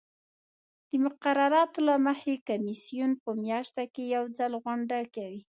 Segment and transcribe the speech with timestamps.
[0.89, 5.41] د مقرراتو له مخې کمیسیون په میاشت کې یو ځل غونډه کوي.